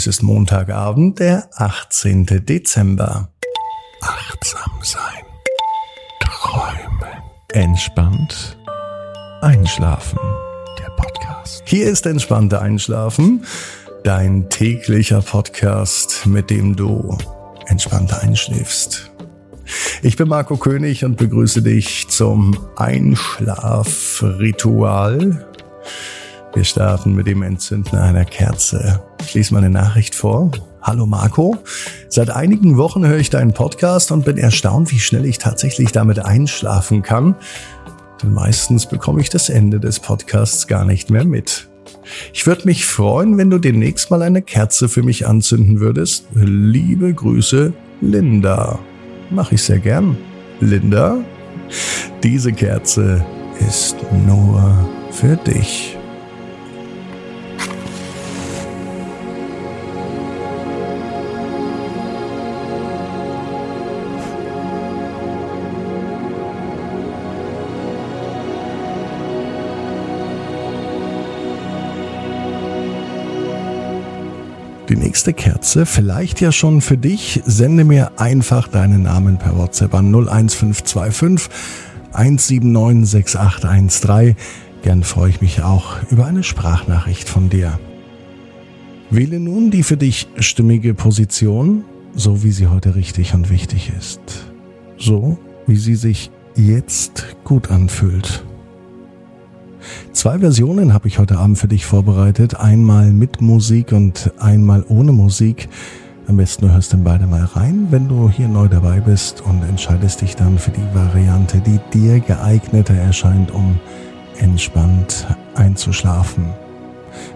[0.00, 2.24] Es ist Montagabend, der 18.
[2.46, 3.28] Dezember.
[4.00, 5.26] Achtsam sein.
[6.20, 7.20] Träumen.
[7.52, 8.56] Entspannt.
[9.42, 10.18] Einschlafen.
[10.78, 11.62] Der Podcast.
[11.66, 13.44] Hier ist Entspannte Einschlafen.
[14.02, 17.18] Dein täglicher Podcast, mit dem du
[17.66, 19.10] entspannter einschläfst.
[20.00, 25.46] Ich bin Marco König und begrüße dich zum Einschlafritual.
[26.52, 29.00] Wir starten mit dem Entzünden einer Kerze.
[29.20, 30.50] Ich lese mal eine Nachricht vor.
[30.82, 31.56] Hallo Marco.
[32.08, 36.18] Seit einigen Wochen höre ich deinen Podcast und bin erstaunt, wie schnell ich tatsächlich damit
[36.18, 37.36] einschlafen kann.
[38.20, 41.68] Denn meistens bekomme ich das Ende des Podcasts gar nicht mehr mit.
[42.32, 46.26] Ich würde mich freuen, wenn du demnächst mal eine Kerze für mich anzünden würdest.
[46.34, 48.80] Liebe Grüße, Linda.
[49.30, 50.16] Mach ich sehr gern.
[50.58, 51.18] Linda,
[52.24, 53.24] diese Kerze
[53.60, 54.74] ist nur
[55.12, 55.96] für dich.
[74.90, 79.94] Die nächste Kerze, vielleicht ja schon für dich, sende mir einfach deinen Namen per WhatsApp
[79.94, 81.48] an 01525
[82.12, 84.34] 1796813.
[84.82, 87.78] Gern freue ich mich auch über eine Sprachnachricht von dir.
[89.10, 94.20] Wähle nun die für dich stimmige Position, so wie sie heute richtig und wichtig ist.
[94.98, 98.42] So wie sie sich jetzt gut anfühlt.
[100.12, 102.56] Zwei Versionen habe ich heute Abend für dich vorbereitet.
[102.56, 105.68] Einmal mit Musik und einmal ohne Musik.
[106.26, 109.62] Am besten du hörst in beide mal rein, wenn du hier neu dabei bist und
[109.62, 113.80] entscheidest dich dann für die Variante, die dir geeigneter erscheint, um
[114.38, 116.44] entspannt einzuschlafen.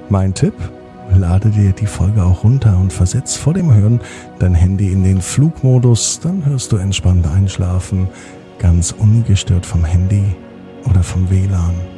[0.08, 0.54] Mein Tipp,
[1.12, 4.00] lade dir die Folge auch runter und versetz vor dem Hören
[4.38, 8.08] dein Handy in den Flugmodus, dann hörst du entspannt einschlafen,
[8.58, 10.24] ganz ungestört vom Handy
[10.88, 11.93] oder vom WLAN.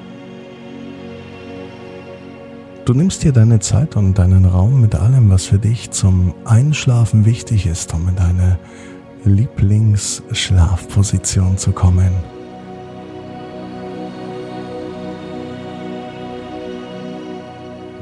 [2.86, 7.24] Du nimmst dir deine Zeit und deinen Raum mit allem, was für dich zum Einschlafen
[7.24, 8.60] wichtig ist, um in deine
[9.24, 12.12] Lieblingsschlafposition zu kommen.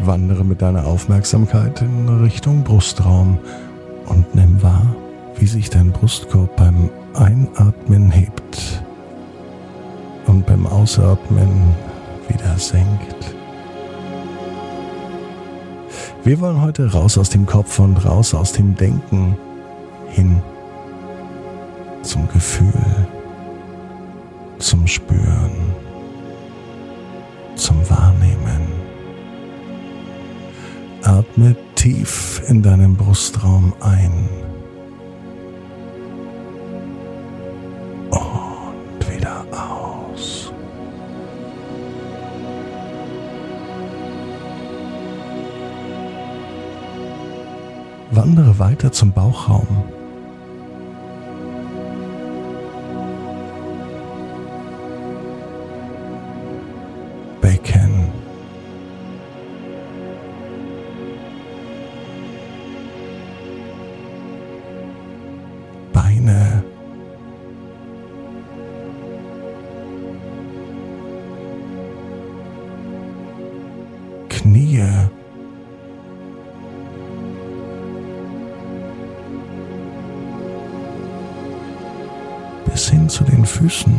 [0.00, 3.38] Wandere mit deiner Aufmerksamkeit in Richtung Brustraum
[4.04, 4.94] und nimm wahr,
[5.38, 8.84] wie sich dein Brustkorb beim Einatmen hebt
[10.26, 11.74] und beim Ausatmen
[12.28, 13.34] wieder senkt.
[16.24, 19.36] Wir wollen heute raus aus dem Kopf und raus aus dem Denken
[20.08, 20.40] hin
[22.00, 22.72] zum Gefühl,
[24.58, 25.52] zum Spüren,
[27.56, 28.72] zum Wahrnehmen.
[31.02, 34.43] Atme tief in deinen Brustraum ein.
[48.14, 49.66] Wandere weiter zum Bauchraum.
[57.40, 58.08] Becken.
[65.92, 66.62] Beine.
[74.28, 75.13] Knie.
[83.14, 83.96] Zu den Füßen.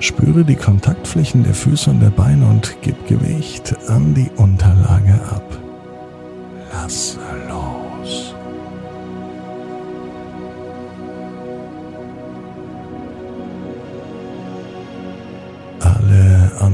[0.00, 5.58] Spüre die Kontaktflächen der Füße und der Beine und gib Gewicht an die Unterlage ab.
[6.72, 7.18] Lass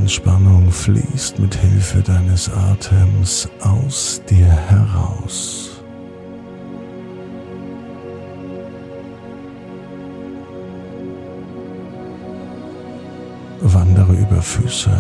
[0.03, 5.81] Anspannung fließt mit Hilfe deines Atems aus dir heraus.
[13.61, 14.91] Wandere über Füße.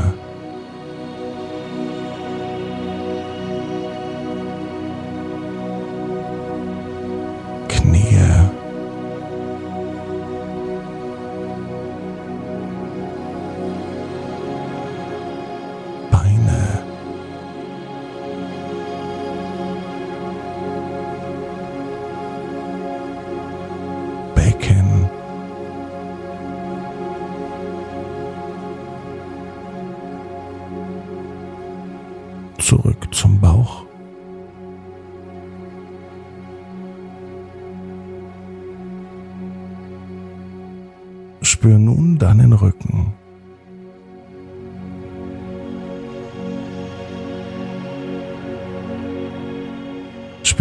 [7.66, 8.41] Knie.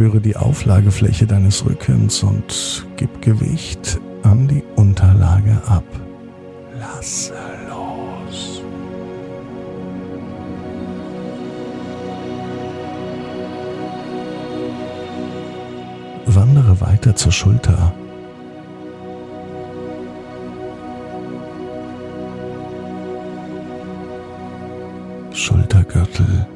[0.01, 5.83] Spüre die Auflagefläche deines Rückens und gib Gewicht an die Unterlage ab.
[6.79, 7.35] Lasse
[7.69, 8.63] los.
[16.25, 17.93] Wandere weiter zur Schulter.
[25.31, 26.47] Schultergürtel.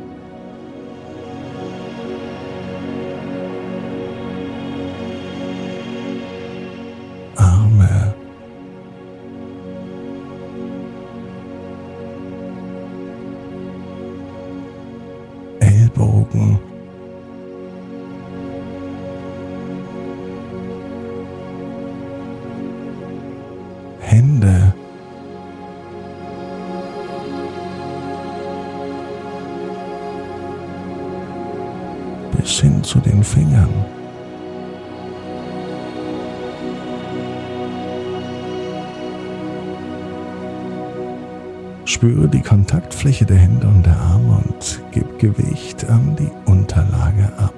[41.96, 47.54] Spüre die Kontaktfläche der Hände und der Arme und gib Gewicht an die Unterlage ab.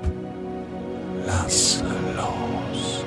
[1.25, 1.83] Lass
[2.15, 3.03] los.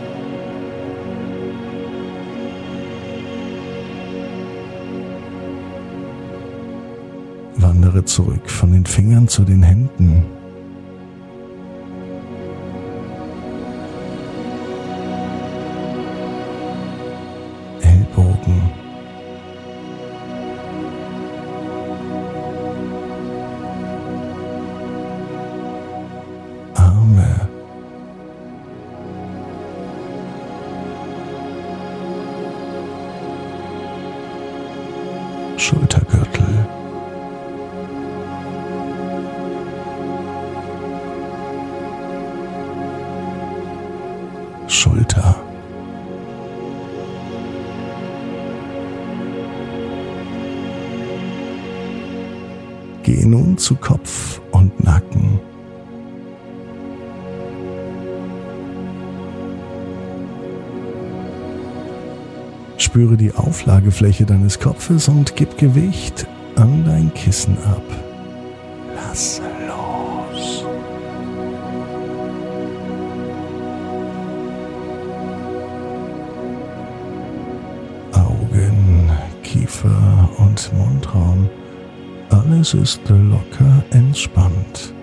[7.58, 10.24] Wandere zurück von den Fingern zu den Händen.
[63.90, 67.82] Auflagefläche deines Kopfes und gib Gewicht an dein Kissen ab.
[68.94, 70.64] Lass los.
[78.12, 79.10] Augen,
[79.42, 81.48] Kiefer und Mundraum.
[82.30, 84.94] Alles ist locker entspannt.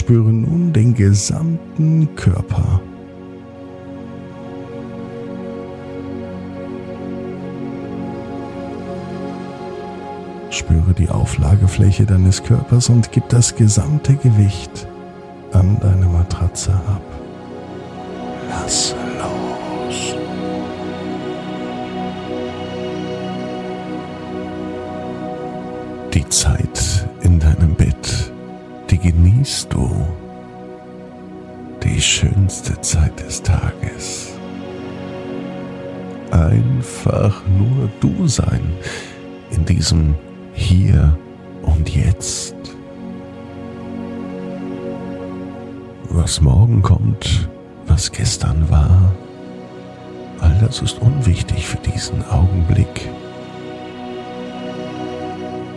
[0.00, 2.80] Spüre nun den gesamten Körper.
[10.48, 14.88] Spüre die Auflagefläche deines Körpers und gib das gesamte Gewicht
[15.52, 17.02] an deine Matratze ab.
[18.48, 18.94] Lass
[29.02, 29.90] genießt du.
[31.82, 34.34] Die schönste Zeit des Tages.
[36.30, 38.60] Einfach nur du sein
[39.50, 40.14] in diesem
[40.52, 41.16] Hier
[41.62, 42.54] und Jetzt.
[46.10, 47.48] Was morgen kommt,
[47.86, 49.12] was gestern war,
[50.40, 53.08] all das ist unwichtig für diesen Augenblick.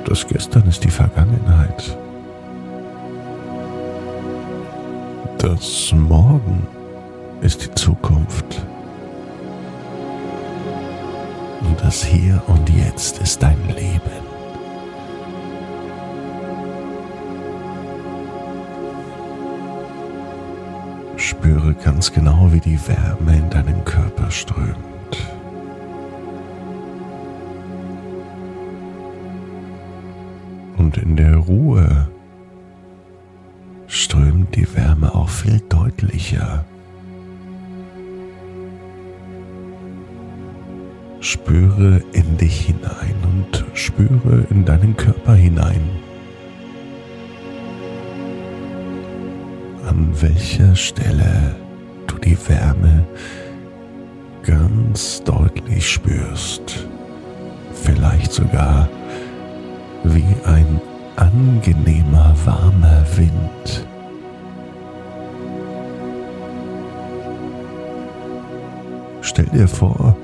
[0.05, 1.97] Das Gestern ist die Vergangenheit.
[5.43, 6.65] Das Morgen
[7.41, 8.65] ist die Zukunft.
[11.59, 14.23] Und das Hier und Jetzt ist dein Leben.
[21.17, 24.77] Spüre ganz genau, wie die Wärme in deinen Körper strömt.
[30.77, 32.07] Und in der Ruhe
[36.23, 36.65] deutlicher.
[41.19, 45.81] Spüre in dich hinein und spüre in deinen Körper hinein.
[49.87, 51.55] An welcher Stelle
[52.07, 53.05] du die Wärme
[54.43, 56.87] ganz deutlich spürst.
[57.73, 58.89] Vielleicht sogar
[60.03, 60.81] wie ein
[61.15, 63.87] angenehmer warmer Wind.
[69.25, 70.17] Stell dir vor,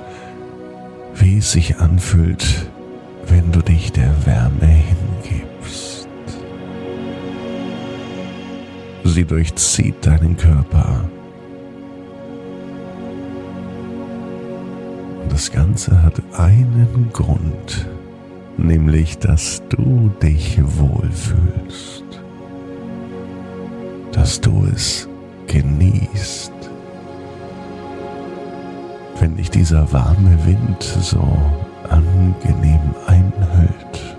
[1.15, 2.69] wie es sich anfühlt,
[3.27, 6.09] wenn du dich der Wärme hingibst.
[9.05, 11.09] Sie durchzieht deinen Körper.
[15.23, 17.87] Und das Ganze hat einen Grund,
[18.57, 22.03] nämlich dass du dich wohlfühlst,
[24.11, 25.07] dass du es
[25.47, 26.58] genießt,
[29.19, 31.38] wenn dich dieser warme Wind so
[31.89, 34.17] angenehm einhüllt.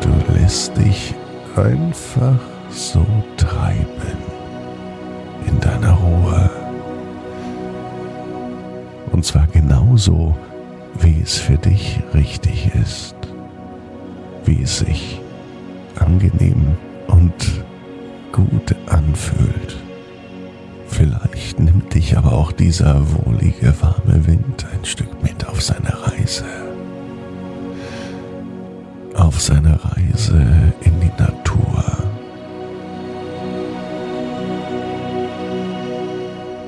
[0.00, 1.14] Du lässt dich
[1.56, 2.38] einfach
[2.70, 3.04] so
[3.36, 4.18] treiben
[5.46, 6.50] in deiner Ruhe.
[9.12, 10.34] Und zwar genauso,
[11.00, 13.14] wie es für dich richtig ist,
[14.46, 15.20] wie es sich
[15.98, 16.76] angenehm
[17.08, 17.64] und
[18.32, 19.76] gut anfühlt.
[20.92, 26.44] Vielleicht nimmt dich aber auch dieser wohlige, warme Wind ein Stück mit auf seine Reise.
[29.14, 30.44] Auf seine Reise
[30.82, 31.84] in die Natur.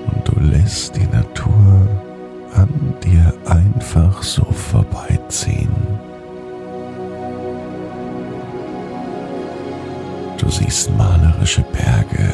[0.07, 1.87] Und du lässt die Natur
[2.54, 5.69] an dir einfach so vorbeiziehen.
[10.38, 12.31] Du siehst malerische Berge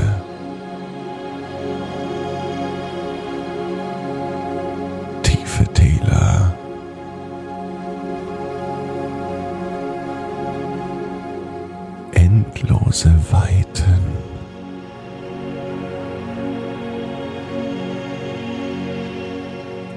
[13.41, 14.01] Weiten.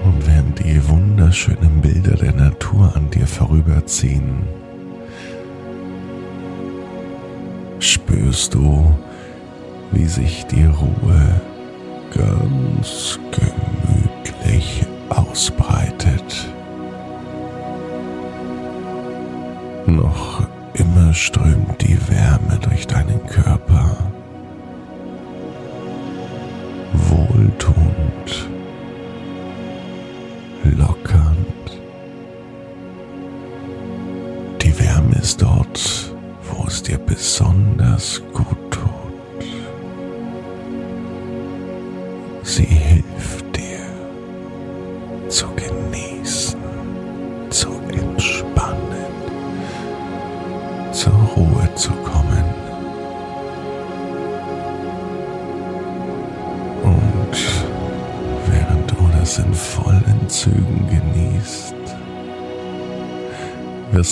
[0.03, 4.43] Und während die wunderschönen Bilder der Natur an dir vorüberziehen,
[7.79, 8.95] spürst du,
[9.91, 11.41] wie sich die Ruhe
[12.13, 16.47] ganz gemütlich ausbreitet.
[19.85, 23.97] Noch immer strömt die Wärme durch deinen Körper.
[26.93, 28.49] Wohltuend,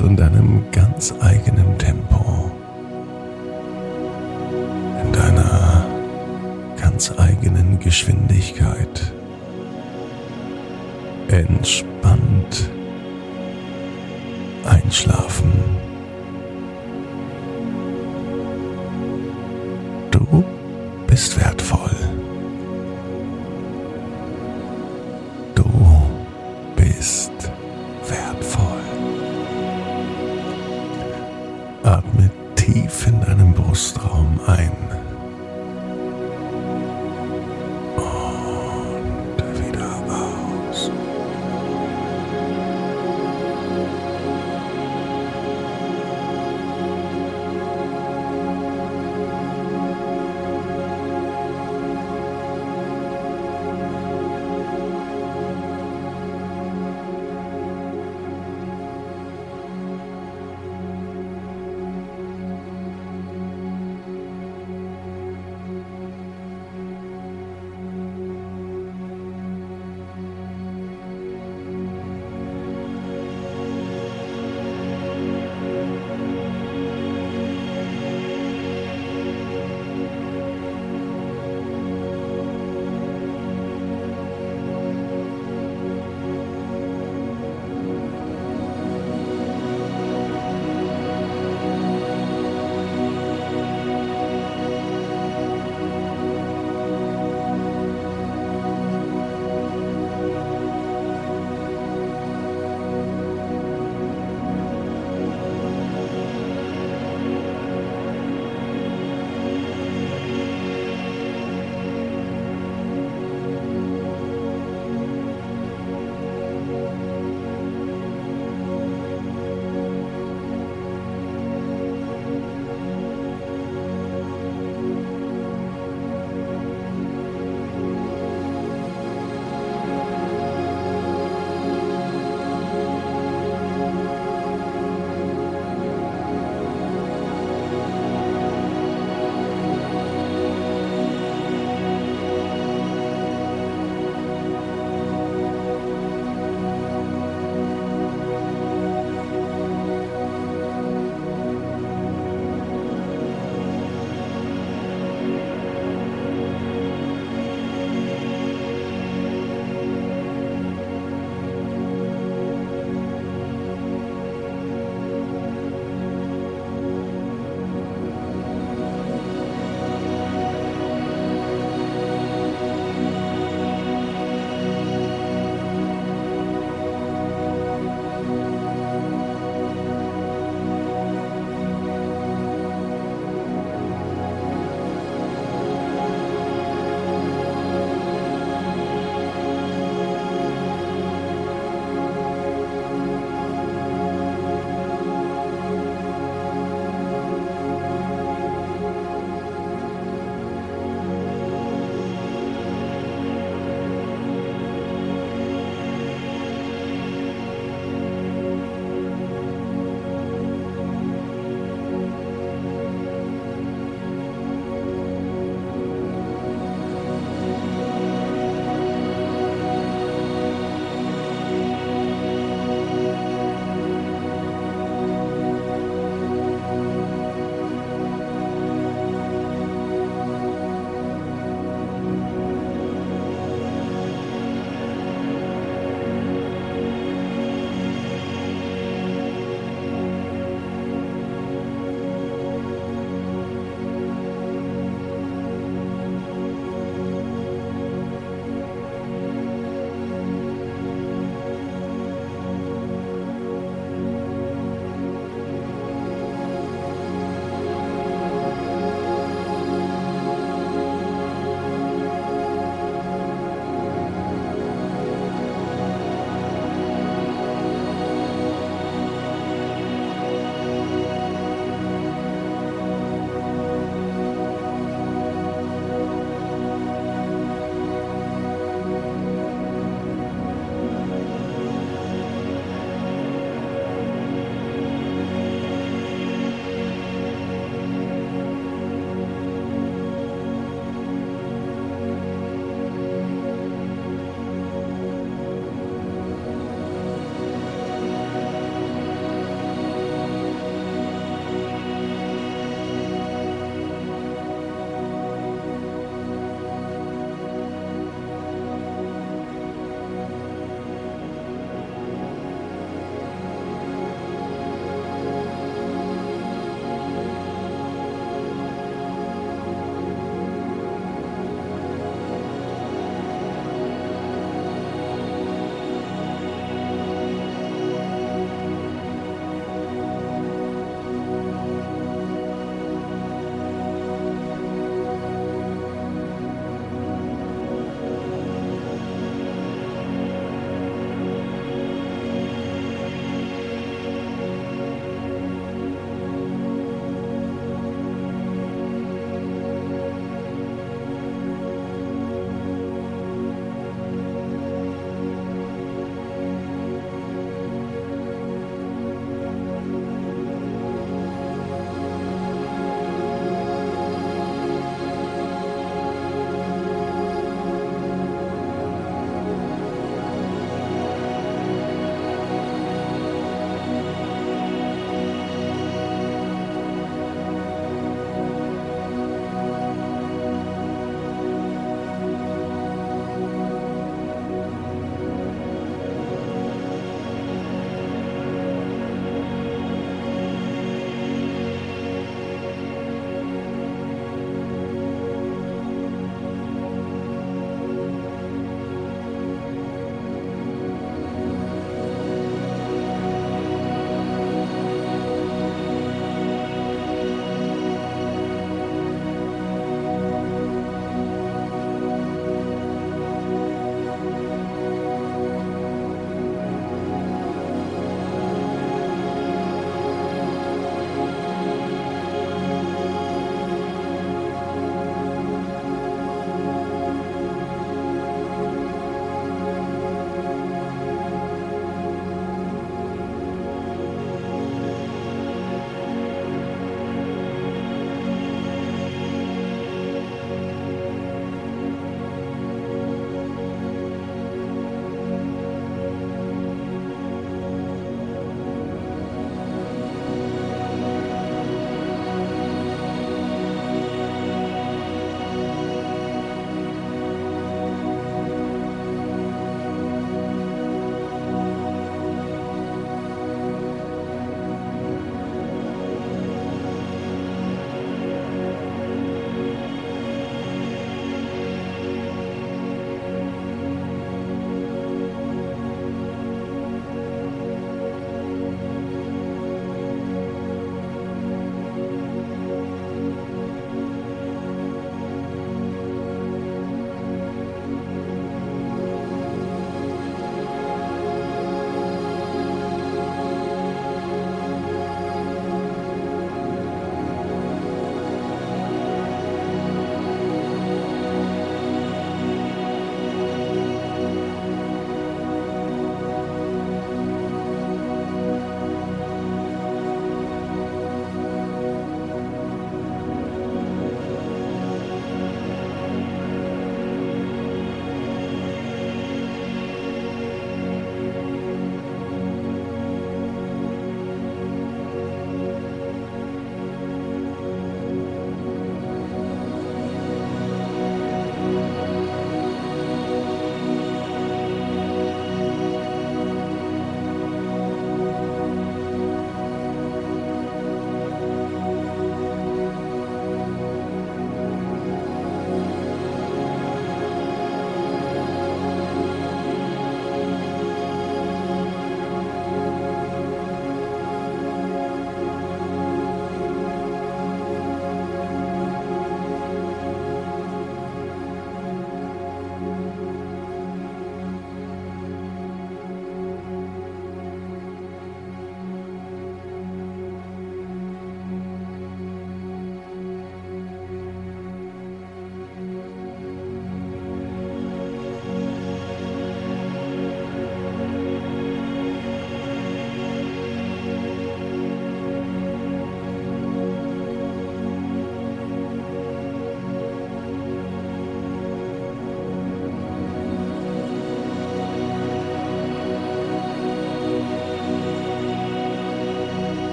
[0.00, 2.50] du in deinem ganz eigenen Tempo,
[5.04, 5.84] in deiner
[6.80, 9.12] ganz eigenen Geschwindigkeit.
[11.28, 12.70] Entspannt.
[14.64, 15.21] Einschlafen.
[31.82, 34.91] Atme tief in deinem Brustraum ein.